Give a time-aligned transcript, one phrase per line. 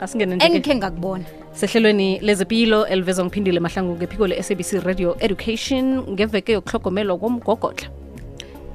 [0.00, 1.24] asingene nje engikhe ngakubona.
[1.52, 7.88] Sehlelweni lezempilo elivezwa ngiphindile mahlangu ngephiko le-sabc radio education ngeveke yokuhlogomelwa komgogodla.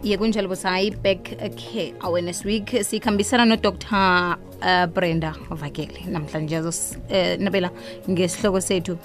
[0.04, 1.24] Ye kunjalo busayi back
[1.56, 8.98] care awareness week sikhambisana nodr uh, brenda vakele namhlanje azosnabela uh, ngesihloko sethu.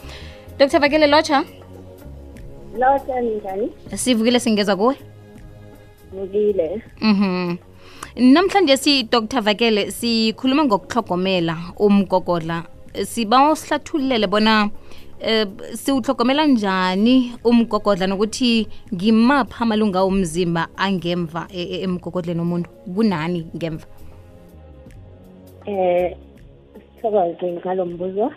[0.58, 1.44] Dr vakele lotsha?
[2.78, 4.94] Lotsha njani sivukile singeza kuwe?
[6.12, 7.56] Vukile mhm
[8.16, 9.40] namhlanje si dr.
[9.40, 12.62] Vakele sikhuluma ngokuhlogomela umgogodla.
[13.02, 14.70] Siba usihlathululele bona
[15.20, 23.86] eh siwuhlogomela njani umgogodla nokuthi ngimapha amalunga omzimba angemva e- e- emgogodleni omuntu kunani ngemva?
[25.66, 26.16] Eh
[26.94, 28.30] sithokoze ngalo mbuzo.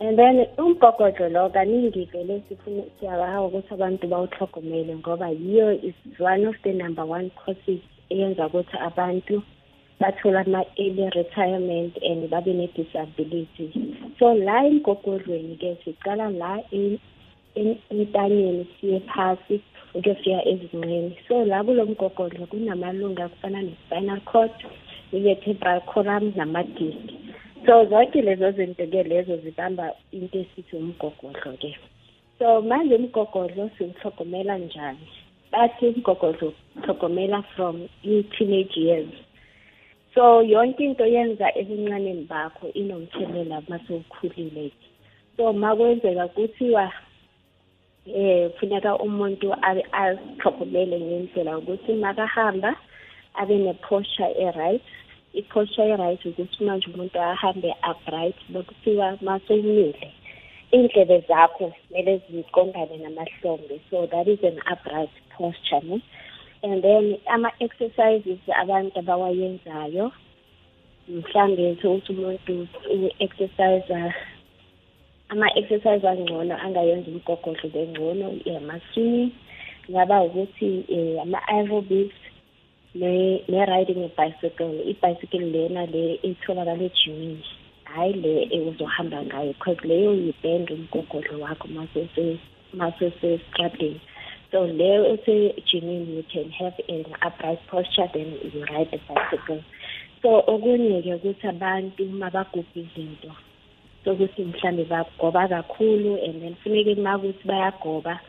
[0.00, 6.46] And then umgogodlo lo kaningi vele sifuna siyabahawa ukuthi abantu bawuhlogomele ngoba yiyo is one
[6.46, 7.80] of the number one causes
[8.12, 9.42] eyenza ukuthi abantu
[10.00, 13.66] bathola ama-early retirement and babe ne-disability.
[14.18, 16.98] So la emgogodlweni-ke siqala la e-
[17.54, 19.60] en- entanyeni siye phasi
[19.94, 24.50] ukuyofika ezinqeni so la kulo mgogodlo kunamalunga kufana ne-spinal cord
[25.12, 27.06] i-vertebral column nama-disc.
[27.66, 31.76] So zonke lezo zinto-ke lezo zibamba into esithi umgogodlo-ke
[32.38, 35.06] so manje umgogodlo siwuhlogomela njani?
[35.52, 39.12] Bathi umgogodlo uhlogomela from i-teenage years.
[40.14, 44.72] So yonke into yenza ebuncaneni bakho inomthelela masewukhulile
[45.36, 46.92] so makwenzeka kuthiwa
[48.06, 52.76] eh kufuneka umuntu abe azihlogomele ngendlela ukuthi makahamba
[53.34, 54.82] abe ne-posture e-right
[55.34, 60.12] i-posture e-right ukuthi manje umuntu ahambe upright lokuthiwa masewumile
[60.72, 63.80] iy'ndlebe zakho kumele ziqondane namahlombe.
[63.90, 66.02] So that is an upright posture ne
[66.62, 70.12] and then ama-exercises abantu abawayenzayo
[71.08, 74.14] mhlambe ukuthi umuntu u-exercise
[75.28, 78.26] ama-exercise angcono angayenza umgogodlo bengcono
[78.58, 79.32] ama-swimming
[79.90, 82.20] ngaba ukuthi um ama-aerobics
[82.94, 87.42] ne-riding a-bicycle i-bicycle lena le etholakala ejimini
[87.94, 91.68] hhayi le uzohamba ngayo because leyo yibhend umgogodlo wakho
[92.74, 94.00] masesestradeni
[94.50, 99.62] so leyo esejimini you can have an upright posture then you ride a bicycle
[100.22, 103.32] so okunye-ke ukuthi abantu uma bagubha izinto
[104.04, 108.20] sokuthi mhlambe bagoba kakhulu and then funeke uma ukuthi bayagoba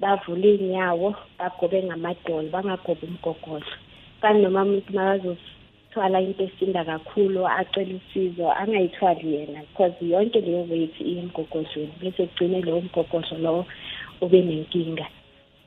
[0.00, 3.76] bavule iy'nyawo bagobe ngamadolo bangagobi umgogodlo
[4.20, 4.92] kani noma umuntu
[5.94, 12.26] makazosithwala into esinda kakhulu acela usizo angayithwali yena because yonke leyo weight iye emgogodlweni bese
[12.26, 13.66] kugcine lowo mgogodlo lowo
[14.20, 15.06] ube nenkinga.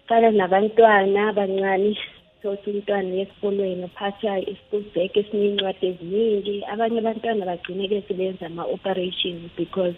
[0.07, 1.97] Fana nabantwana abancane
[2.41, 6.63] sothi umntwana esikolweni uphatha i-school bag esiney'ncwadi eziningi.
[6.71, 9.95] Abanye abantwana bagcine-ke sebenza ama-operation because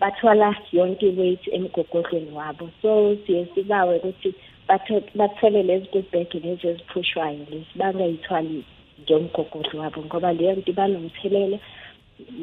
[0.00, 2.70] bathwala yonke i-weight emgogodlweni wabo.
[2.82, 4.34] So siye sibawe ukuthi
[5.14, 8.64] bathole lezi good bag lezi eziphushwayo lezi bangayithwali
[9.02, 11.58] njengomgogodlo wabo ngoba leyo nto ibanomthelela.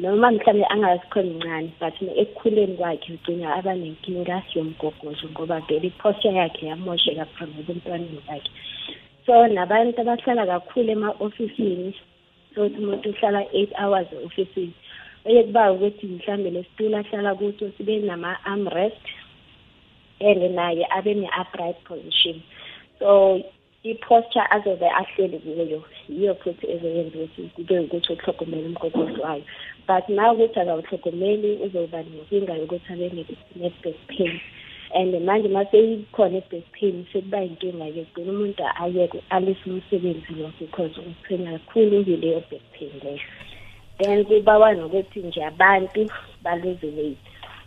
[0.00, 6.66] Noma mhlawumbe angazikhona mncane but ekukhuleni kwakhe ugcina aba nenkinga yomgogodlo ngoba vele iposture yakhe
[6.66, 8.50] yamosheka from ebuntwaneni bakhe.
[9.26, 11.94] So nabantu abahlala kakhulu ema-ofisini
[12.54, 14.74] so ukuthi umuntu uhlala eight hours e-ofisini
[15.26, 19.04] oye kuba ukuthi mhlawumbe lesitulo ahlala kuso sibe nama-armrest
[20.20, 22.42] and naye abe ne-upright position.
[22.98, 23.40] So
[23.84, 29.44] i-posture azobe ahleli kuyo yiyo futhi ezoyenza ukuthi kube ukuthi uhlogomele umgogodlo wayo.
[29.86, 33.08] But na ukuthi akawuhlogomeli uzoba nenkinga yokuthi abe
[33.56, 34.40] ne-back pain.
[34.94, 41.58] And manje mase ikhona i-back pain sekuba yinkinga-ke umuntu ayeke alise umsebenzi lo because uphenya
[41.58, 43.20] kakhulu yileyo back pain leyo.
[43.98, 46.08] Then kubawa nokuthi nje abantu
[46.42, 47.18] baluze weight.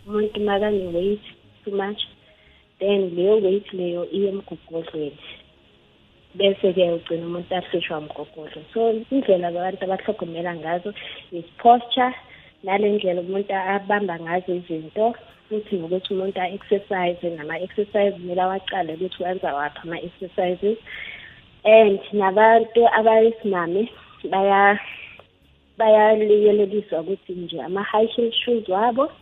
[0.06, 1.22] Umuntu makane-weight
[1.64, 2.02] too much
[2.80, 5.18] then leyo weight leyo iye emgogodlweni
[6.34, 8.80] bese-ke ugcina umuntu ahlutshwa umgogodlo so
[9.12, 10.90] indlela abantu abahlogomela ngazo
[11.32, 12.14] is posture
[12.62, 15.14] nale ndlela umuntu abamba ngazo izinto
[15.48, 20.78] futhi nokuthi umuntu a-exercise nama-exercise kumele awacale ukuthi wenza waphi ama-exercises.
[21.64, 23.88] And nabantu abayisimame
[24.30, 24.78] baya
[25.78, 29.12] bayaliyeleliswa ukuthi nje ama-high heel shoes wabo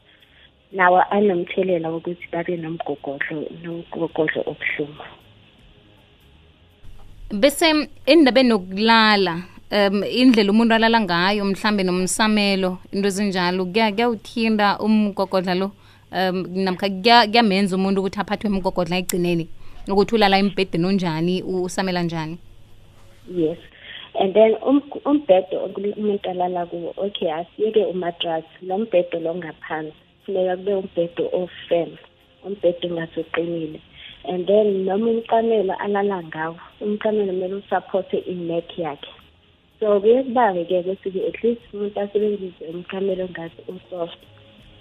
[0.72, 5.04] nawo anomthelela wokuthi babe nomgogodlo nomgogodlo obuhlungu.
[7.30, 9.42] Bese endabeni yokulala
[9.72, 15.72] um indlela umuntu alala ngayo mhlambe nomsamelo into ezinjalo kuyawuthinda umgogodla lo
[16.12, 19.48] um namkha kuyamenza umuntu ukuthi aphathwe umgogodla egcineni
[19.88, 22.38] ukuthi ulala embhedeni onjani usamela njani?
[23.34, 23.58] Yes.
[24.20, 25.64] And then um- umbhedo
[25.96, 29.96] umuntu alala kuwo okay asiyeke umatras lo mbhedo lo ngaphansi
[30.26, 31.90] funeka kube umbhedo ofem
[32.44, 33.80] umbhedo ungasuqinile
[34.28, 39.12] and then noma umqamelo alala ngawo umqamelo kumele usupport-e i-neck yakhe.
[39.80, 44.18] So kuye kubange-ke ukuthi-ke at least umuntu asebenzise umqamelo ongathi usoft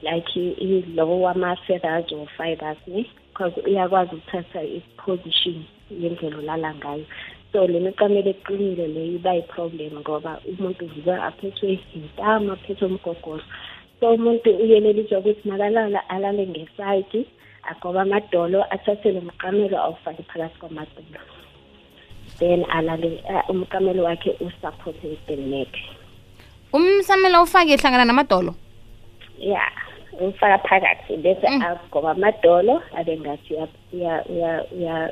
[0.01, 3.05] like i- i- lo wama-feathers or fibers ne?
[3.31, 7.05] Because uyakwazi ukuthatha i-position yendlela olala ngayo.
[7.51, 13.43] So le miqamelo eqinile leyo iba yi-problem ngoba umuntu uvuka aphethwe intamo aphethwe umgogodlo
[13.99, 17.25] so umuntu uyeleliswa ukuthi makalala alale ngesayidi
[17.67, 21.19] agoba amadolo athathe lo mqamelo awufake phakathi kwamadolo.
[22.39, 25.69] Then alale uh, umqamelo wakhe usupported the neck
[26.73, 28.55] umsamela ufake hlangana namadolo?
[29.39, 29.61] Ya
[30.19, 31.61] umfaka phakathi bese Mm.
[31.61, 35.11] agoba amadolo abe ngathi uya- uya- uya- uya-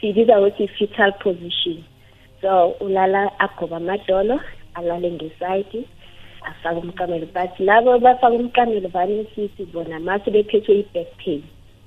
[0.00, 1.84] siyibiza ukuthi fetal position.
[2.40, 4.40] So ulala agoba amadolo
[4.74, 5.88] alale ngesayidi
[6.44, 7.26] afake umqamelo.
[7.32, 11.42] But labo bafaka umqamelo vane sithi bona mase bephethwe i-back pain.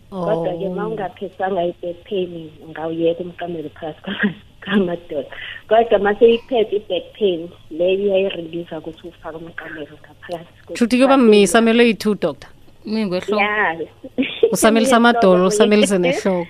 [0.09, 4.33] Kodwa-ke ma ungaphethwanga i-back pain ungawuyeka umqamelo phakathi kwama-
[4.63, 5.25] kwamadolo
[5.69, 12.15] kodwa ma seyiphethe i-back pain leyo iyayireliva ukuthi ufake umqamelo ngaphakathi shuthi kuyoba misamelo eyi-two
[12.15, 12.49] doctor?
[12.85, 13.77] Mingohloko ya
[14.51, 16.47] usamelisa amadolo usamelise nehloko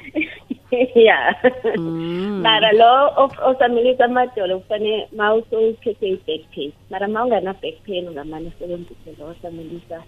[1.08, 1.36] ya
[1.78, 2.42] Mm.
[2.42, 6.72] mara lo of- osamelisa amadolo kufanele ma usowuphethe i-back pain.
[6.90, 10.04] Mara ma ungana-back pain ungamane usebenzise lo osamelisa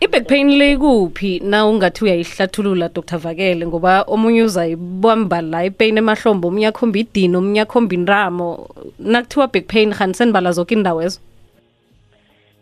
[0.00, 3.18] i-back pain le kuphi na ungathi uyayihlathulula dr.
[3.18, 3.66] Vakele?
[3.66, 8.68] Ngoba omunye uzayibamba la ipain emahlombo omunye akhomba idini omunye akhomba intamo
[8.98, 11.18] nakuthiwa back pain khani senibala zoke indawo ezo?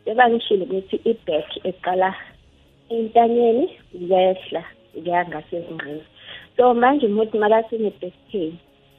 [0.07, 2.15] Ebangishilo ukuthi i-back eqala
[2.89, 4.63] entanyeni kuyehla
[4.93, 6.05] kuya ngasezinqeni
[6.57, 8.57] so manje umuntu makasine-back pain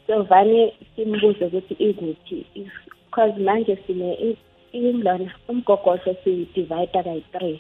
[0.08, 4.38] so vane simbuze ukuthi ikuphi because manje sine
[4.74, 7.60] ilona umgogodlo siwudivida kayi-three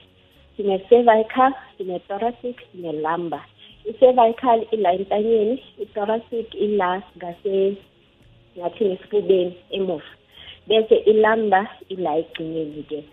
[0.58, 3.46] sine-cervical sine-thoracic sine-lumbar.
[3.86, 7.78] I-cervical ila entanyeni i-thoracic ila ngase
[8.58, 10.12] ngathi ngesifubeni emuva.
[10.68, 13.04] Bese ilamba ila egcineni-ke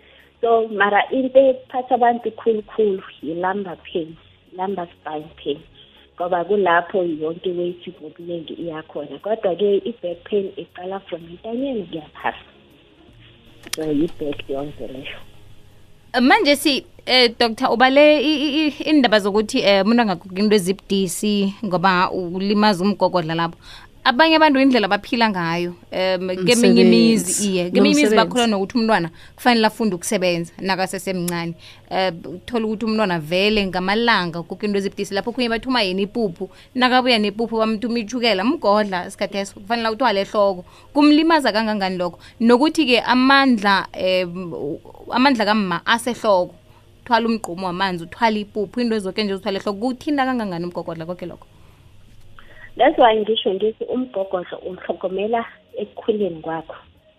[0.41, 4.09] so mara into ephatha abantu khulukhulu yi-lumbar pain
[4.57, 5.59] lumbar spine pain
[6.15, 12.45] ngoba kulapho yonke weight ngobuningi iyakhona kodwa-ke i-back pain iqala from entanyeni kuya phasi
[13.75, 15.34] so yi-back yonke leyo.
[16.21, 18.21] Manje si eh doctor ubale
[18.85, 23.57] indaba zokuthi eh umuntu angagugi into ezibudisi ngoba ulimaza umgogodla lapho
[24.05, 27.71] abanye abantu indlela baphila ngayo um keminye imizi iye.
[27.71, 31.53] Keminye imizi bakhula nokuthi umntwana kufanele afunde ukusebenza nakasesemncane.
[31.89, 37.17] Um uthola ukuthi umntwana vele ngamalanga kuko into ezibudisi lapho khunye bathuma yena ipuphu nakabuya
[37.17, 40.65] nepuphu bamthuma ichukela mgodla isikhathi eso kufanele ukuthi ehloko.
[40.93, 42.19] Kumlimaza kangangani lokho?
[42.39, 44.77] Nokuthi-ke amandla um
[45.11, 46.53] amandla kamma asehloko.
[47.05, 51.47] Thwala umgqumo wamanzi uthwala ipuphu into zoke nje uzithwala ehloko kuthinta kangangani umgogodla konke lokho
[52.77, 55.45] that's why ngisho ngithi umgogodlo uhlogomela
[55.81, 56.75] ekukhuleni kwakho.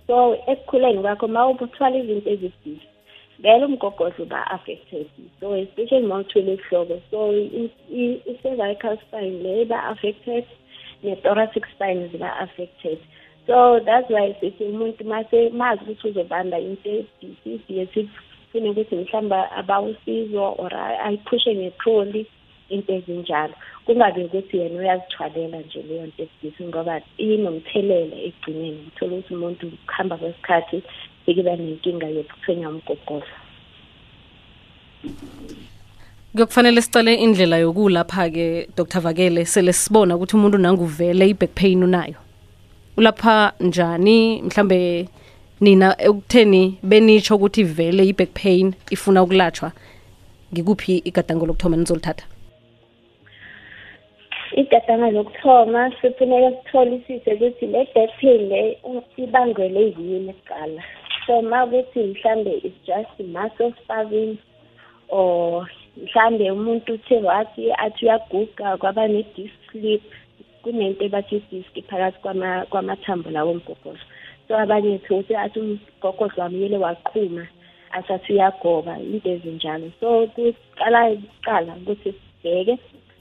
[0.07, 2.87] So ekukhuleni kwakho ma ubuthwala izinto ezibhizi
[3.39, 5.07] vele umgogodlo uba-affected
[5.41, 10.45] so especially ma uthwele ehloko so i-cervical spine le iba-affected
[11.03, 12.99] ne-thoracic spine ziba-affected
[13.47, 17.05] so that's why sithi umuntu mase mazi ukuthi uzobamba into
[17.67, 20.73] siye sifune ukuthi mhlawumbe abawusizo or
[21.05, 22.27] ayiphushe ngetroli
[22.69, 23.55] into ezinjalo.
[23.87, 28.81] Kungabe ukuthi yena uyazithwalela nje leyo nto ebhizi ngoba inomthelela ekugcineni.
[28.89, 30.83] Uthola ukuthi umuntu kuhamba kwesikhathi
[31.27, 33.35] sekuba nenkinga yokuthwenya umgogodlo
[36.37, 39.01] kuyokufanele sicale indlela yokulapha-ke dr.
[39.01, 42.15] Vakele sele sibona ukuthi umuntu nanguvele i-back pain unayo.
[42.97, 44.43] Ulapha njani?
[44.43, 45.09] Mhlambe
[45.61, 49.73] nina ekutheni benitsho ukuthi vele i-back pain ifuna ukulatshwa?
[50.53, 52.25] Ngikuphi igadango lokuthoma nizolithatha
[54.53, 58.79] igatanga lokuthoma sifuneka sitholisise ukuthi le back pain le
[59.17, 60.83] ibangwele yini kuqala.
[61.27, 64.39] So ma ukuthi mhlambe it's just muscle spasm
[65.09, 70.03] or mhlambe umuntu uthe wathi athi uyaguga kwaba ne-disc slip
[70.63, 74.05] kunento ebathi i-disc phakathi kwama- kwamathambo lawo omgogodlo
[74.49, 77.47] so abanye thuthi athi umgogodlo wamyele waqhuma
[77.91, 79.91] asathi uyagoba into ezinjalo.
[80.01, 82.79] So kuqala kuqala ukuthi sibheke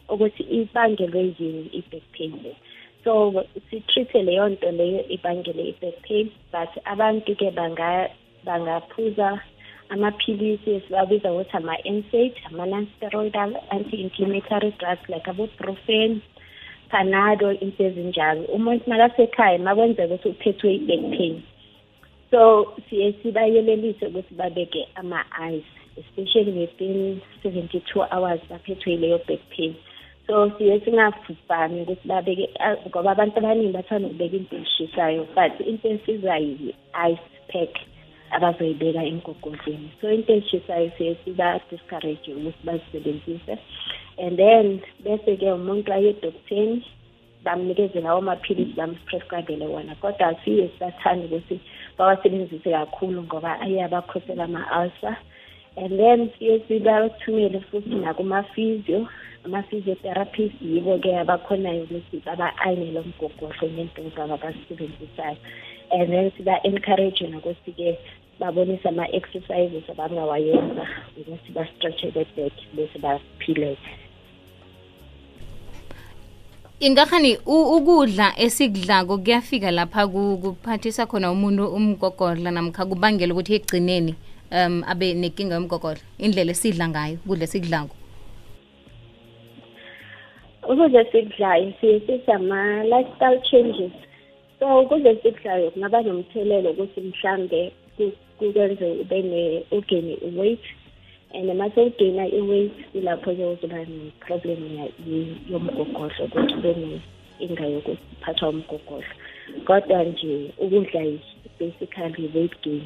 [0.09, 2.55] ukuthi ibangelwe yini i-back pain le.
[3.03, 8.11] So sitreat-e leyo nto leyo ibangele i-back pain but abantu-ke banga-
[8.45, 9.41] bangaphuza
[9.89, 16.21] amaphilisi esibabiza ukuthi ama-NSAID ama-non-steroidal anti-inflammatory drugs like abo-brufen
[16.91, 18.41] panado into ezinjalo.
[18.55, 21.43] Umuntu makasekhaya makwenzeka ukuthi uphethwe i-back pain.
[22.31, 27.81] So siye sibayelelise ukuthi babeke ama-ice especially within 72
[28.11, 29.75] hours baphethwe yileyo back pain.
[30.27, 32.49] So siye singafufani ukuthi babeke
[32.87, 37.71] ngoba abantu abaningi bathanda ukubeka into eshisayo but into esizayo yi-ice pack
[38.31, 43.57] abazoyibeka emgogodleni so into eshisayo siye siba-discourage ukuthi bazisebenzise.
[44.17, 46.83] And then bese-ke umuntu aye edoktheni
[47.43, 49.95] bamnikeze lawo maphilisi bamprescribele wona.
[49.95, 51.59] Kodwa siye sibathanda ukuthi
[51.97, 55.17] bawasebenzise kakhulu ngoba ayabakhosela ama-ulcer.
[55.77, 59.07] And then siye sibathumele futhi nakuma-physio
[59.45, 65.37] ama-physiotherapist yibo-ke abakhonayo ukuthi baba-ayinele umgogodlo nento zabo abazisebenzisayo
[65.91, 67.99] and then siba-encourage nokuthi-ke
[68.39, 70.87] babonise ama-exercises abangawayenza
[71.19, 73.91] ukuthi ba-stretche-ke back bese baphileke
[76.79, 84.15] ingakhani ukudla esikudlako kuyafika lapha kuphathisa khona umuntu umgogodla namkha kubangela ukuthi ekugcineni
[84.51, 87.95] um abe nenkinga yomgogodla indlela esidla ngayo ukudla sikudlako
[90.69, 93.91] ukudla sikudlayo siye sisama-lifestyle changes.
[94.59, 97.71] So ukudla sikudlayo kungaba nomthelelo ukuthi mhlambe
[98.37, 100.65] kukwenze ube ne-ugeni i-weight.
[101.33, 104.89] And uma ugcina i-weight ilapho-ke uzoba ne-problem
[105.49, 109.15] yomgogodlo ukuthi ube ne-inga yokuphathwa umgogodla
[109.65, 111.01] kodwa nje ukudla
[111.59, 112.81] basically weight gain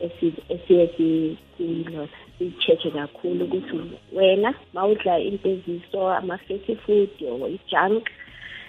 [0.00, 1.36] esiye
[2.38, 3.80] si-check-e kakhulu ukuthi
[4.12, 8.08] wena mawudla into eziso ama-fatty food or i-junk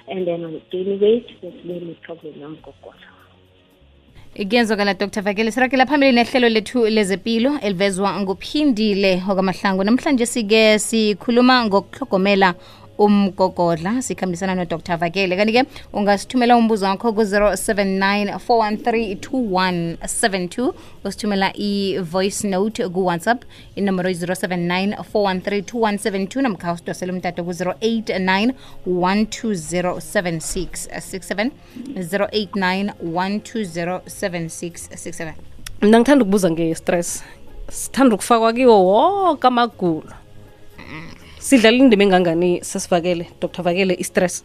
[0.07, 3.17] and then on-gain weight bese ube ne-problem yomgogodlo
[4.35, 5.21] kuyenzakala dr.
[5.21, 9.83] Vakele sirakela phambili nehlelo lethu lezempilo elivezwa nguphindile okwamahlangu.
[9.83, 12.53] Namhlanje sike sikhuluma ngokuhlogomela
[12.97, 14.97] umgogodla sikhambisana nodr.
[14.97, 15.35] Vakele.
[15.35, 15.63] Kanti-ke
[15.93, 20.73] ungasithumela umbuzo wakho ku-079 413
[21.03, 23.43] usithumela i-voice note kuwhatsapp.
[23.75, 28.53] Inomero yi-079 413 namkha usidosela umtato ku-089
[28.87, 31.49] 1207667
[31.95, 35.33] 089 1207667
[35.81, 37.23] mna ngithanda ukubuza nge-stress.
[37.69, 40.13] Sithanda ukufakwa kiwo woke amagulo
[41.39, 43.61] sidlala indima engangani sesivakele dr.
[43.63, 44.43] Vakele i-stress?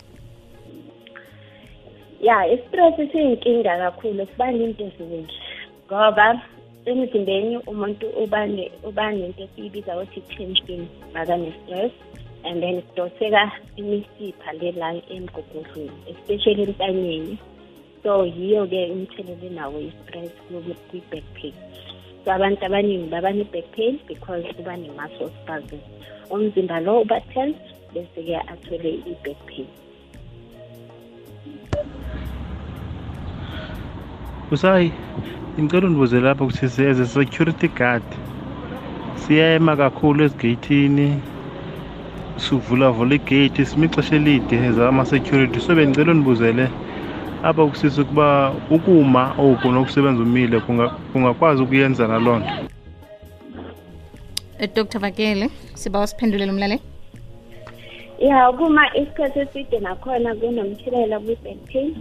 [2.20, 5.37] Ya i-stress siyinkinga kakhulu sibanga into eziningi.
[5.87, 6.42] Ngoba
[6.87, 11.92] emzimbeni umuntu uba nento esiyibiza ukuthi tension makane-stress
[12.44, 17.38] and then kudoseka imisipha lela emgogodlweni especially entanyeni.
[18.02, 20.32] So yiyo-ke umthelela enawo i-stress
[20.90, 21.54] kwi-back pain.
[22.25, 25.80] So abantu abaningi baba ne-back pain because kuba ne-muscle spasm
[26.31, 27.61] umzimba lo uba tense
[27.95, 29.67] bese-ke athole i-back pain.
[34.50, 34.93] Usayi
[35.61, 38.02] ngicela undibuze lapho ukuthi as a security guard
[39.17, 41.21] siyema kakhulu ezigeyithini
[42.37, 46.69] sivulavula igate sime ixesha elide zama-security so bengicela undibuzele
[47.43, 50.61] apha kusisa ukuba ukuma oku nokusebenza umile
[51.12, 52.72] kungakwazi ukuyenza naloo nto
[54.66, 54.99] dr.
[54.99, 56.81] Vakele siba wasiphendulele umlaleli
[58.19, 61.97] ya ukuma isikhathi eside nakhona kunomthelela kwi-back pain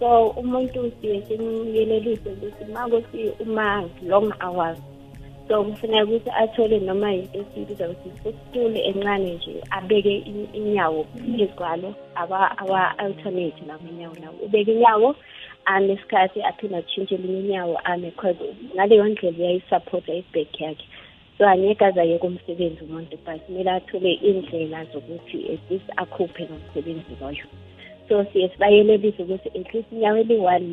[0.00, 4.78] so umuntu siye simyelelise ukuthi uma kuthi uma long hours
[5.48, 10.16] so kufuneka ukuthi athole noma into esiyibiza ukuthi isituli encane nje abeke
[10.52, 15.16] inyawo phezu kwalo awa-alternate lawo inyawo lawo ubeke inyawo
[15.64, 18.36] ame isikhathi aphinde atshintshe elinye inyawo ame because
[18.74, 20.86] ngaleyo ndlela uyayisupport-a i-back yakhe.
[21.38, 27.12] So angeke aze ayeke umsebenzi umuntu but kumele athole iy'ndlela zokuthi at least akhuphe nomsebenzi
[27.20, 27.44] loyo.
[28.08, 30.66] So siye sibayelelise ukuthi at least inyawo eli-one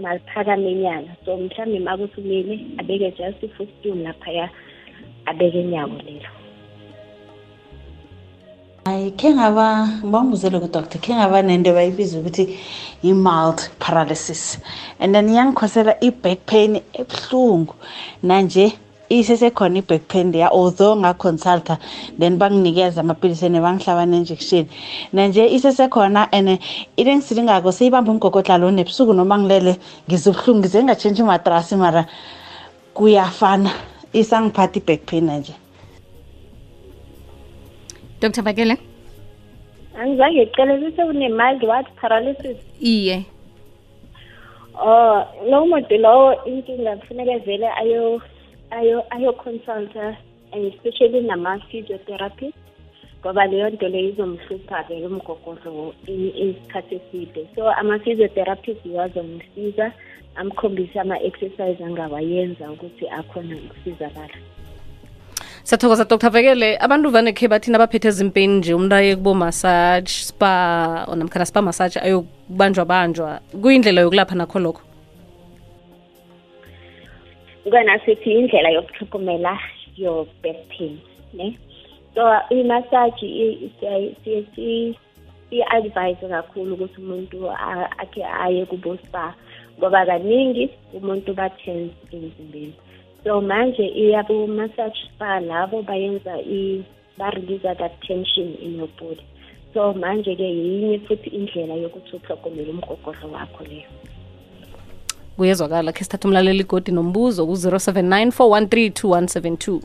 [0.00, 4.48] maliphakamenyana so mhlawumbe ma kuthi umile abeke just i-footstool laphaya
[5.26, 6.30] abeke inyawo lelo.
[8.84, 12.44] Hayi khe ngaba ngibangibuzele ku-doctor khe ngaba nento bayibiza ukuthi
[13.04, 14.58] i-mild paralysis.
[14.98, 17.74] And then yangikhosela i-back pain ebuhlungu.
[18.22, 18.72] Nanje
[19.20, 21.78] isesekhona i-back pain leya although ngaconsulta
[22.18, 24.66] then banginikeza amapilisi ene bangihlaba ne-injection.
[25.12, 26.58] Nanje isesekhona and
[26.96, 29.76] into engisilingako seyibamba umgogodla lo nebusuku noma ngilele
[30.08, 32.06] ngizubuhlungu ngize ngingatshentshi imatrasi mara
[32.94, 33.70] kuyafana.
[34.12, 35.54] Isangiphatha i-back pain nanje.
[38.20, 38.76] Dr vakele
[39.98, 42.56] angizange kucelelise une-mild what paralysis.
[42.80, 43.24] Iye.
[44.80, 48.20] Oh lowo muntu lowo inkinga kufuneka vele ayo
[49.10, 50.16] ayo-consulta
[50.52, 52.54] and especially nama-physiotherapist
[53.20, 57.46] ngoba leyo nto leyo izomhlupha-ke umgogodlo isikhathi eside.
[57.54, 59.92] So ama-physiotherapist iwazomsiza
[60.34, 64.34] amkhombise ama-exercise angawayenza ukuthi akhona ukusizakala.
[65.62, 66.30] Siyathokoza dr.
[66.30, 66.78] Vekele.
[66.78, 72.84] Abantu vanekhe bathini bathina baphethe ezimpeni nje umuntu aye kubo-massage spa namkhana spa massage ayokubanjwa
[72.84, 74.82] banjwa kuyindlela yokulapha nakho lokho
[77.70, 79.58] kona sithi indlela yokuhlukumela
[79.96, 80.98] your back pain
[81.32, 81.58] ne?
[82.14, 83.22] So i-massage
[85.52, 87.50] i-advise kakhulu ukuthi umuntu
[88.02, 89.34] akhe aye kubo-spa
[89.78, 92.74] ngoba kaningi umuntu ba-tense emzimbeni.
[93.24, 96.34] So manje iyabu-massage spa labo bayenza
[97.18, 99.24] ba-release that tension in your body.
[99.74, 103.88] So manje-ke yinye futhi indlela yokuthi uhlogomele umgogodlo wakho leyo
[105.36, 109.80] kuyezwakala khe sithatha umlaleli igodi nombuzo ku-079 413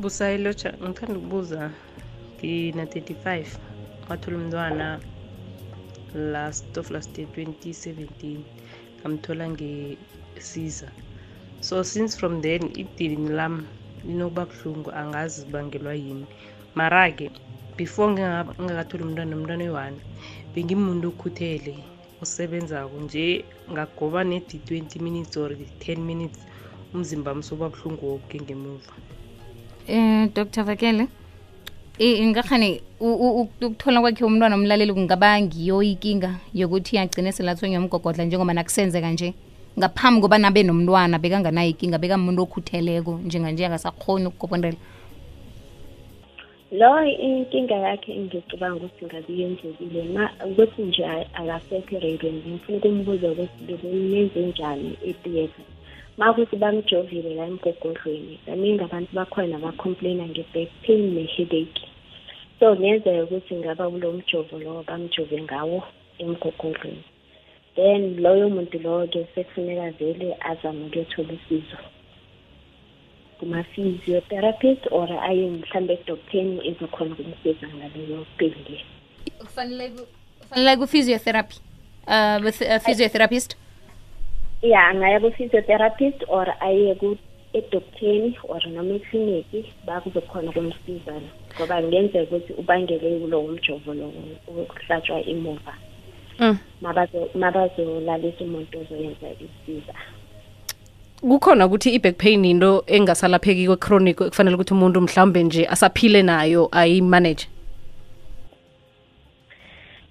[0.00, 1.60] busayi lotsha ngithanda ukubuza
[2.36, 3.26] ngina-35
[4.08, 4.86] wathola umntwana
[6.14, 8.38] last of last year 2017
[9.00, 10.92] ngamthola nge-caesar
[11.60, 13.54] so since from then idini lam
[14.06, 16.26] linokuba buhlungu angazi zibangelwa yini.
[16.74, 17.30] Mara-ke
[17.76, 19.98] before ngingakatholi umntwana umntwana oyi-one
[20.54, 21.74] bengimuntu okhuthele
[22.22, 26.38] osebenzako nje ngagoba nedi 20 minutes or 10 minutes
[26.94, 28.92] umzimba wami soba buhlungu woke ngemuva.
[29.88, 31.08] Um dr vakele
[32.00, 39.34] ngakhani ukuthola kwakhe umntwana umlaleli kungaba ngiyo ikinga yokuthi agcine selathonywa umgogodla njengoba nakusenzeka nje?
[39.78, 44.76] Ngaphambi koba nabe nomntwana bekanganayo ikinga bekamuntu okhutheleko njenganje angasakhoni ukugobondela
[46.80, 46.92] lo
[47.26, 50.02] inkinga yakhe engicabanga ukuthi ngabe yenzekile
[50.48, 51.02] ukuthi nje
[51.40, 55.62] akaseparate ngifuna ukumbuza ukuthi bebenenze njani etiyetha
[56.18, 61.84] ma kuthi bamjovile la emgogodlweni kaningi abantu bakhona bacomplaina nge-back pain ne-headache.
[62.58, 65.78] So kungenzeka ukuthi ngaba kulo mjovo lowo bamjove ngawo
[66.22, 67.04] emgogodlweni.
[67.76, 71.78] Then loyo muntu loyo-ke sekufuneka vele azame ukuyothola usizo.
[73.38, 78.84] Kuma-physiotherapist or aye mhlawumbe edoktheni ezokhona ukumsiza ngaleyo peli
[79.38, 81.56] kufanele ku-physiotherapy
[82.06, 83.56] uh, with a physiotherapist?
[84.62, 86.96] Ya angaya ku-physiotherapist or aye
[87.54, 91.14] edoktheni or noma ekliniki bakuzokhona ukumsiza
[91.56, 95.74] ngoba kungenzeka ukuthi ubangele kulowo mjovo lowo wokuhlatshwa imuva.
[97.34, 99.94] Mabazolalisa umuntu ozoyenza isiza.
[101.28, 107.48] Kukhona ukuthi i-back pain into engasalapheki kwe-chronic kufanele ukuthi umuntu mhlawumbe nje asaphile nayo ayimanage?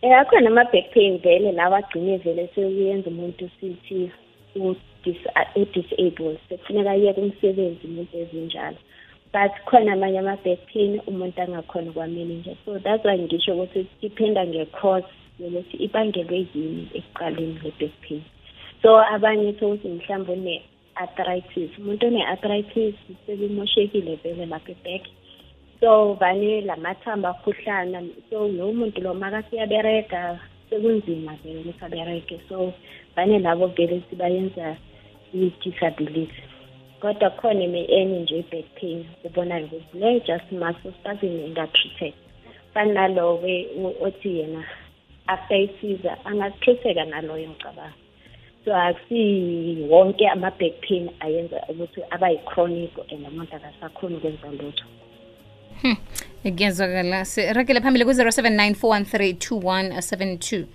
[0.03, 4.11] Um akhona ama-back pain vele lawa agcine vele sekuyenza umuntu sithi
[4.55, 8.77] u-disable sekufuneka ayeke umsebenzi umuntu ezinjalo.
[9.33, 15.07] But khona amanye ama-back pain umuntu angakhona ukwamenenja so that's why ngisho ukuthi iphenda nge-cause
[15.39, 18.21] yokuthi ibangelwe yini ekuqaleni le-back pain.
[18.81, 20.61] So abanye sokuthi mhlawumbe
[20.95, 25.03] une-arthritis umuntu one-arthritis sekumoshekile vele lapha eback
[25.79, 32.73] so vane lamathambo akhuhlana so lo muntu lo makasiyabereka sekunzima vele ukuthi abereke so
[33.15, 34.77] vane labo vele sibayenza
[35.33, 36.43] i-disability.
[37.01, 42.13] Kodwa khona eme-ene nje i-back pain ubonayo ukuthi le just muscle spasm inga-treated.
[42.73, 43.67] Fani nalowe
[44.01, 44.63] othi yena
[45.27, 48.04] after isiza angatreatheka naloyo ngicabanga
[48.65, 54.85] so akusi wonke ama-back pain ayenza ukuthi aba yi-chronic and umuntu akasakhoni ukwenza lutho.
[56.43, 60.65] Kuyezwakala siragele phambili ku-079 413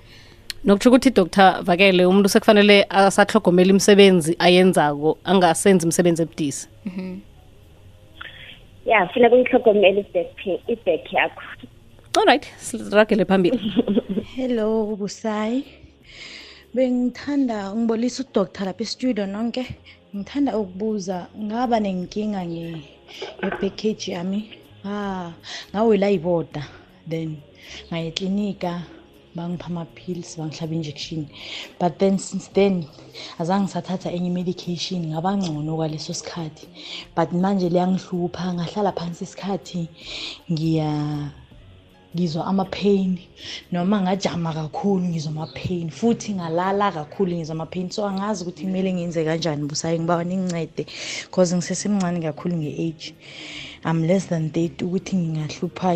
[0.65, 1.63] nokutsho ukuthi dr.
[1.63, 6.69] Vakele umuntu sekufanele asahlogomela imisebenzi ayenzako angasenzi imisebenzi ebudisi?
[8.87, 10.07] Ya funeka uyihlogomele
[10.69, 11.43] i-back yakho.
[12.19, 13.59] All right siragele phambili.
[14.37, 15.65] Hello busayi
[16.75, 19.65] bengithanda ngibolisa udoktor lapha estudio nonke.
[20.15, 24.41] Ngithanda ukubuza ngaba nenkinga nge-package yami?
[24.85, 25.33] Ah
[25.73, 26.63] ngawela yiboda
[27.11, 27.37] then
[27.91, 28.73] ngaye eklinika
[29.37, 31.29] bangipha ama-pills bangihlaba injection
[31.79, 32.85] but then since then
[33.39, 36.67] azange ngisathatha enye medication ngaba ngcono kwaleso sikhathi.
[37.17, 39.89] But manje liyangihlupha ngahlala phansi isikhathi
[40.51, 40.91] ngiya
[42.15, 43.19] ngizwa ama-pain
[43.73, 47.91] noma ngajama kakhulu ngizwa ama-pain futhi ngalala kakhulu ngizwa ama-pain.
[47.91, 50.87] So angazi ukuthi kumele ngenze kanjani busayi ngibawa ningincede
[51.31, 53.15] cause ngisesemncane kakhulu nge-age.
[53.85, 55.95] I'm less than thirty ukuthi ngingahlupha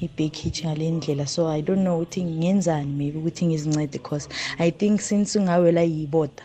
[0.00, 1.26] i-backage ngale ndlela.
[1.26, 6.42] So i don't know ukuthi ngenzani maybe ukuthi ngizincede cause i think since ngawela yiboda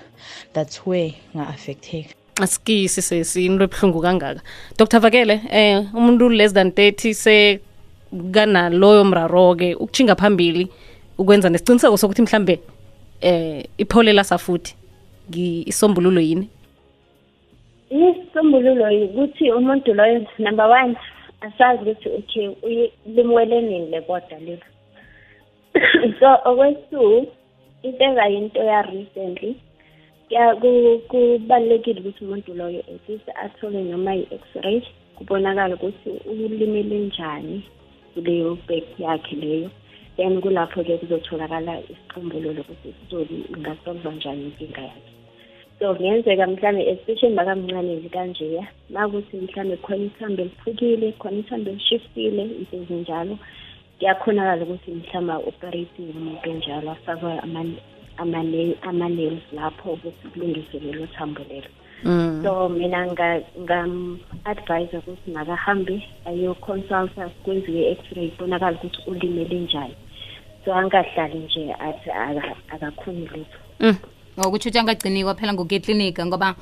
[0.53, 4.41] that's where nga-affecteka asikisi sesinto ebuhlungu kangaka.
[4.77, 7.59] Dr vakele eh umuntu less than 30 se
[8.31, 10.67] kanaloyo mraro-ke ukuchinga phambili
[11.17, 12.59] ukwenza nesiciniseko sokuthi mhlambe
[13.21, 14.75] eh ipholela safuthi.
[15.29, 16.49] Gi- isombululo yini?
[17.89, 20.95] Isisombululo ukuthi umuntu loyo number one
[21.41, 24.65] asazi ukuthi okay uye- limwele nini le boda lelo
[26.19, 27.27] so okwesi-two
[27.83, 29.55] into engayinto ya-recently
[30.29, 34.81] kuya- ku- kubalulekile ukuthi umuntu loyo at least athole noma i-x-ray
[35.15, 37.63] kubonakala ukuthi ulimele njani.
[38.13, 39.69] Kuleyo back yakhe leyo.
[40.17, 42.93] Then kulapho-ke kuzotholakala isicombululo ukuthi
[43.55, 45.11] ingasolva njani inkinga yakhe.
[45.79, 52.43] So kungenzeka mhlawumbe especially makamncane nje kanjeya makuthi mhlawumbe khona ithambo eliphukile khona ithambo elishiftile
[52.43, 53.37] into ezinjalo
[53.97, 57.81] kuyakhonakala ukuthi mhlawumbe a-operate umuntu enjalo afakwe ama-
[58.17, 61.71] amane- ama-nails lapho ukuthi kulungiswe lelo thambo lelo.
[62.03, 62.41] Mm.
[62.43, 69.95] so mina nga- ngam-advise ukuthi makahambe ayoconsulta kwenziwe i-x-ray ibonakala ukuthi ulimele njani
[70.65, 73.95] so angahlali nje athi aka- akakhoni lutho Mm.
[74.39, 76.55] ngokutsho ukuthi angagcini kwaphela ngokuyeklinika ngoba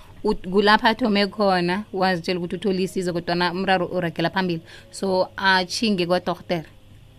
[0.51, 6.63] kulapha athome khona wazitshela ukuthi uthole isizo kodwana umraro uragela phambili so achinge kwadokotela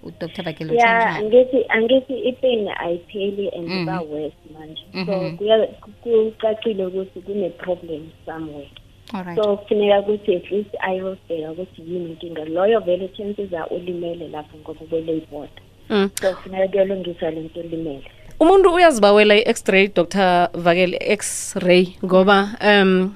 [0.03, 3.83] udr bakele ya utshani angithi angithi ipain ayipheli and Mhm.
[3.83, 4.83] iba worse manje.
[5.07, 5.37] So Mhm.
[5.37, 8.71] kuya- ku- kucacile ukuthi kune-problem somewhere.
[9.15, 12.45] Alright so kufuneka ukuthi at least ayobheka ukuthi yini inkinga.
[12.45, 15.61] Loyo vele chances are ulimele lapho ngoba ubeleyibhoda.
[15.91, 16.11] Mm.
[16.21, 18.03] so kufuneka kuyolungiswa le nto elimele
[18.41, 23.15] umuntu uyazibawela i-x-ray dr vakele x-ray ngoba um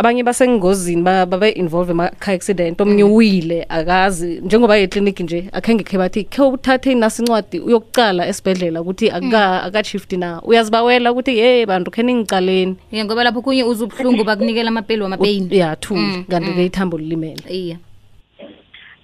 [0.00, 4.40] abanye basengozini ba- babe-involve ema-car accident omunye uwile akazi.
[4.40, 10.16] Njengoba ekliniki nje akhenge khe bathi khe uthathe inasi incwadi uyokucala esibhedlela ukuthi aka- akashifti
[10.16, 10.40] na?
[10.42, 15.56] Uyazibawela ukuthi ye bantu khe ningicaleni ye ngoba lapho kunye uze ubuhlungu bakunikela amapeli wamapeyini
[15.58, 17.44] ya two Mm, kanti-ke ithambo lilimele.
[17.50, 17.76] Iya.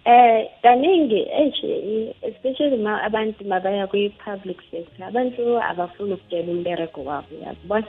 [0.07, 7.87] Eh kaningi eshe especially ma abantu mabaya kwi-public sector abantu abafuna ukutshela umbereko wabo uyabona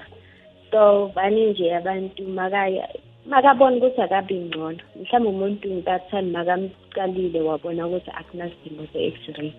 [0.72, 2.88] so baningi abantu makaya
[3.26, 4.80] makabona ukuthi akabi ngcono.
[4.96, 9.54] Mhlawumbe umuntu nkathani makamcalile wabona ukuthi akunasidingo se-x-ray.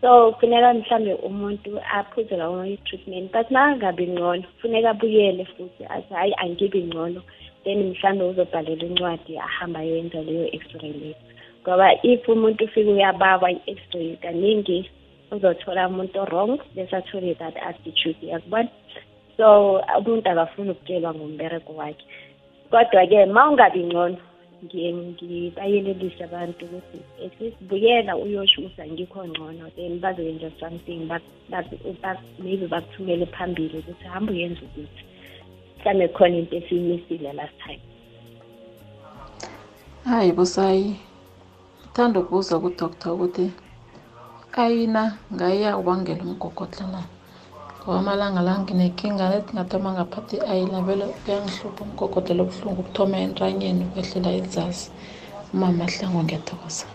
[0.00, 6.34] So kufuneka mhlawumbe umuntu aphuze lawo i-treatment but makangabi ngcono kufuneka abuyele futhi athi hayi
[6.36, 7.20] angibi ngcono.
[7.64, 11.14] Then mhlawumbe uzobhalela incwadi ahamba ayoyenza leyo x-ray leyo
[11.64, 14.90] ngoba if umuntu ufike uyabawa i-x-ray kaningi
[15.32, 18.68] uzothola umuntu wrong bese athole that attitude yakubona
[19.36, 22.04] so umuntu akafuni ukutshelwa ngombereko wakhe.
[22.70, 24.16] Kodwa-ke ma ungabi ngcono
[24.64, 31.32] ngiye ngibayelelise abantu ukuthi at least buyela uyosho ukuthi angikho ngcono then bazoyenza something bak-
[31.50, 35.02] bak- bak- maybe bakuthumele phambili ukuthi hamba uyenza ukuthi.
[35.78, 37.80] Mhlawumbe khona into esiyimisile last time.
[40.04, 40.96] Hayi busayi
[41.82, 43.50] ngithanda ukubuza kudoktor ukuthi
[44.56, 47.13] ayina ngaya ubangela umgogodla na?
[47.84, 54.32] Ngoba amalanga la nginenkinga lethi ngathoma ngaphathi ayina vele kuyangihlupha umgogodla lobuhlungu ukuthoma entranyeni kwehlela
[54.40, 54.88] idzasi
[55.52, 56.86] umama hlango ngiyathokoza.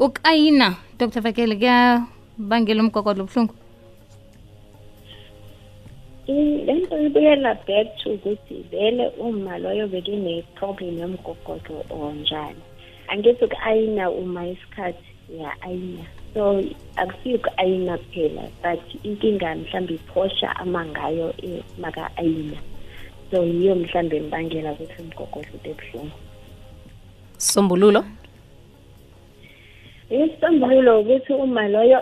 [0.00, 3.54] Ukayina dr vakele kuyabangela umgogodlo obuhlungu
[6.26, 12.62] I- le nto ibuyela back to ukuthi vele uma loyo bekine-problem yomgogodlo or njani
[13.12, 16.62] angithi uku-ayina uma isikhathi ya-ayina so
[16.96, 22.58] akusiyo uku-ayina kuphela but inkinga mhlawumbe iphosha amangayo eh, maka-ayina
[23.30, 26.16] so yiyo mhlawumbe imbangela ukuthi umgogodlo ube buhlungu.
[27.38, 28.04] Sombululo?
[30.10, 32.00] Isisombululo ukuthi uma loyo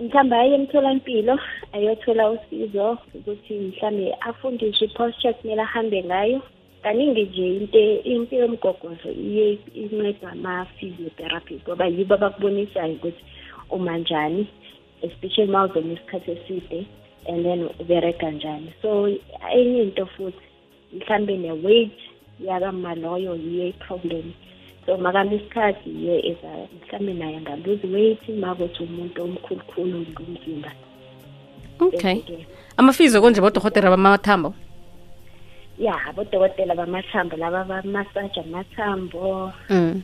[0.00, 1.38] mhlawumbe aye emtholampilo
[1.72, 6.42] ayothola usizo ukuthi mhlawumbe afundiswe i-posture kumele ahambe ngayo.
[6.82, 13.22] Kaningi nje into into yomgogodlo iye inceda ama-physiotherapy ngoba yibo abakubonisayo ukuthi
[13.70, 14.46] uma njani
[15.02, 16.86] especially uma uzoma isikhathi eside
[17.28, 18.72] and then ubereka njani.
[18.82, 19.08] So
[19.54, 20.40] enye into futhi
[20.92, 21.98] mhlawumbe ne-weight
[22.40, 24.32] yakama loyo yiyo i-problem.
[24.86, 26.48] So makame isikhathi yiyo eza
[26.86, 30.72] mhlawumbe naye angaluzi weight makuthi umuntu omkhulukhulu ngomzimba.
[31.80, 32.22] Okay.
[32.76, 34.54] Amafizo konje bodokotera bamathambo?
[35.78, 39.52] Ya abodokotela bamathambo laba bamasaja amathambo.
[39.70, 40.02] Mm.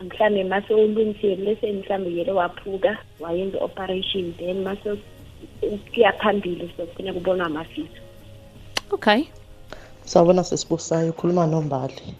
[0.00, 4.98] Mhlawumbe mase ulungisile lese mhlawumbe yele waphuka wayenza operation then mase
[5.94, 8.00] kuya phambili sokufuna kubonwa amafiso
[8.90, 9.24] okay.
[10.04, 12.14] Sawubona sesibusayo ukhuluma nombali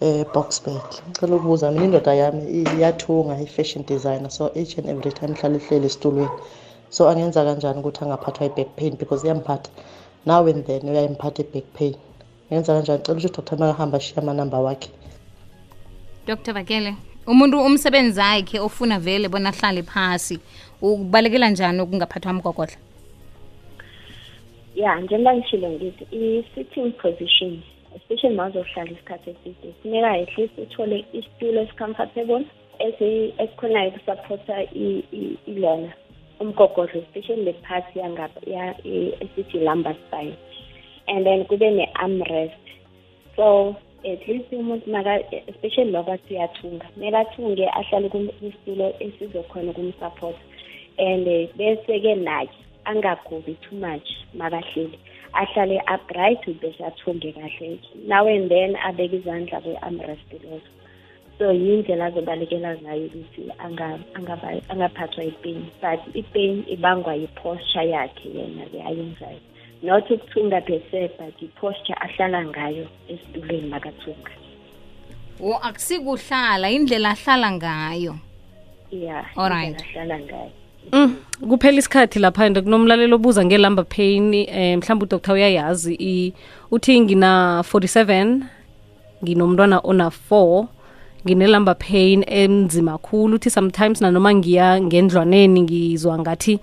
[0.00, 2.42] eh Boxburg ngicela ukubuza mina indoda yami
[2.76, 6.30] iyathunga i-fashion designer so each and every time ihlala ihleli esitulweni.
[6.90, 8.96] So angenza kanjani ukuthi angaphathwa i-back pain?
[8.96, 9.70] Because iyamphatha.
[10.26, 11.96] Now and then uyayimphatha i-back pain.
[12.50, 13.02] Ngenza kanjani?
[13.02, 14.90] Cela ukuthi udr makahamba ashiye amanamba wakhe.
[16.28, 16.90] Dr vakele
[17.32, 20.36] umuntu umsebenzi wakhe ofuna vele bona ahlale phasi
[20.82, 22.76] ukubalekela njani ukungaphathwa mgogodla
[24.76, 27.52] ya njengoba ngishilo ngithi i-sitting position
[27.96, 32.44] especially ma uzohlala isikhathi eside funeka at least uthole isitulo esi-comfortable
[32.86, 33.92] esi- esikhonayo
[35.12, 35.92] i- ilona
[36.40, 38.40] umgogodlo especially le part yangapha
[39.20, 40.34] esithi lumbar spine
[41.06, 42.64] and then kube ne-armrest
[43.36, 46.86] so at least umuntu maka especially loba siyathunga.
[46.94, 50.36] Kumele athunge ahlale kum- kwisitulo esizokhona ukumsupport.
[50.98, 52.48] And eh, bese-ke naye
[52.84, 54.98] angagubi too much makahleli
[55.34, 57.78] ahlale upright bese athunge kahle.
[58.06, 60.60] Now and then abeke izandla kwe-armrest lezo
[61.38, 68.64] so yindlela azobalekela ngayo ukuthi anga- angaba- angaphathwa i-pain but i-pain ibangwa yi-posture yakhe yena
[68.72, 69.38] le ayenzayo.
[69.82, 74.30] Not ukuthunga per se but i-posture ahlala ngayo esitulweni makathunga
[75.40, 78.14] o akusikuhlala indlela ahlala ngayo.
[78.90, 79.68] Ya Alright.
[79.80, 80.50] indlela ahlala ngayo
[80.92, 81.16] Mm,
[81.48, 86.32] kuphela isikhathi lapha and kunomlalelo obuza nge-lumber pain eh mhlawumbe udoktor uyayazi i-
[86.70, 88.40] uthi ngina 47
[89.24, 90.66] nginomntwana ona 4
[91.26, 96.58] ngine-lumber pain enzima kakhulu uthi sometimes nanoma ngiya ngendlwaneni ngizwa ngathi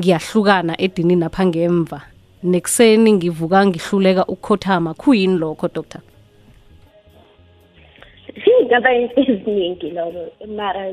[0.00, 2.00] ngiyahlukana edinini napha ngemva.
[2.46, 6.00] Nekuseni ngivuka ngihluleka ukukhothama khuyini lokho doctor?
[8.66, 10.22] Ngaba into eziningi loko
[10.56, 10.92] mara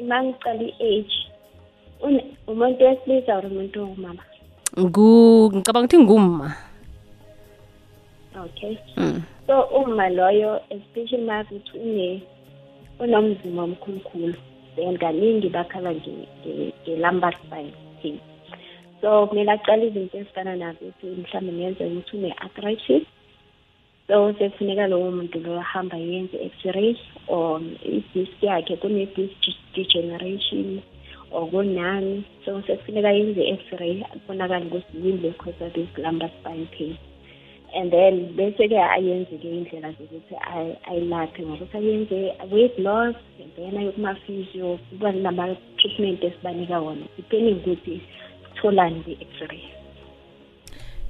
[0.00, 1.16] uma ngicala i-age
[2.46, 3.96] umuntu wesilisa or umuntu
[4.78, 6.54] Ngu- ngicabanga ukuthi ngumma.
[8.44, 8.78] Okay.
[8.96, 9.22] Mm.
[9.46, 12.22] so uma loyo especially uma kuthi une
[13.00, 14.34] unomzimba omkhulukhulu
[14.76, 17.72] then kaningi bakhala nge- nge- nge-lumbar spine
[19.00, 23.04] so kumele aqale izinto ezifana nazo ukuthi mhlawumbe ngenze ukuthi une-arthritis.
[24.08, 26.96] So sekufuneka lowo muntu loyo ahamba yenze x-ray
[27.28, 29.42] or i-disc yakhe kune-disc
[29.74, 30.82] degeneration
[31.30, 36.98] or kunani so sekufuneka yenze i-x-ray kubonakale ukuthi yini le cause this lumbar spine pain.
[37.72, 44.78] And then bese-ke ayenze-ke indlela zokuthi ay- ayilaphe ngokuthi ayenze weight loss and then ayokuma-physio
[44.90, 47.06] kuba nama-treatment esibanika wona.
[47.16, 48.00] Depending ukuthi
[48.60, 49.62] kutholani kwi-x-ray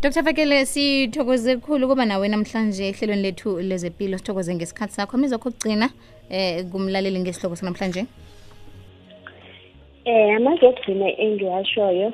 [0.03, 5.19] dr fakele sithokoze kukhulu kuba nawe namhlanje ehlelweni lethu lezempilo sithokoze ngesikhathi sakho.
[5.19, 5.91] Mizokho kugcina
[6.31, 8.07] eh kumlaleli ngesihloko sanamhlanje.
[10.05, 12.13] Eh amazwi okugcina engiwashoyo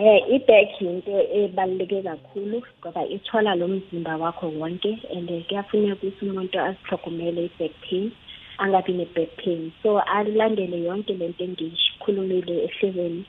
[0.00, 6.60] eh i-back into ebaluleke kakhulu ngoba ithola lo mzimba wakho wonke and kuyafuneka ukuthi umuntu
[6.60, 8.10] asihlogomele i-back pain
[8.58, 9.72] angabi ne-back pain.
[9.82, 13.24] So alandele yonke lento engikhulumile ehlelweni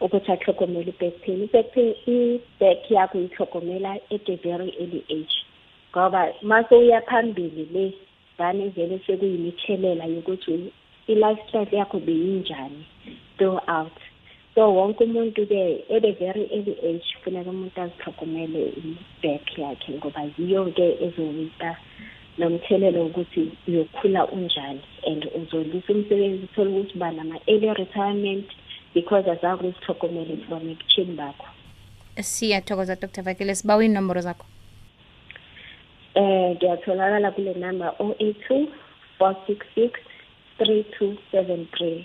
[0.00, 5.36] ukuthi ahlogomele i-back pain i-back pain i-back yakho yihlogomela at a very early age
[5.92, 7.92] ngoba mase uya phambili le
[8.38, 10.72] vane vele sekuyimithelela yokuthi
[11.08, 12.84] i-lifestyle yakho beyinjani
[13.38, 13.98] throughout
[14.54, 20.86] so wonke umuntu-ke at a very early age funeka umuntu azihlogomele i-back yakhe ngoba yiyo-ke
[21.06, 21.76] ezowita
[22.38, 28.46] nomthelelo wokuthi uyokhula unjani and uzolisa umsebenzi uthole ukuthi uba nama-early retirement
[28.98, 31.46] because azazi ukuzihlogomela from ebutheni bakho
[32.20, 33.22] siyathokoza dr.
[33.22, 34.46] Vakile sibawa inomboro zakho
[36.14, 38.66] eh ngiyatholakala kule number 082
[39.20, 39.90] 466
[40.58, 42.04] 3273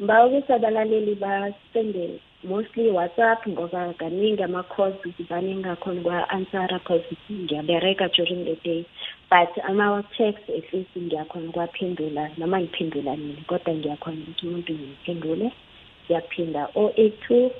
[0.00, 2.04] mbawa ukuthi abalaleli basende
[2.44, 8.84] mostly whatsapp ngoba kaningi ama-calls zibane ngakhona kwa-answera cause ngiyabereka during the day.
[9.30, 15.52] But ama-text at least ngiyakhona ukuwaphendula noma ngiphendula nini kodwa ngiyakhona ukuthi umuntu ngiphendule
[16.12, 17.50] kuyaphinda 082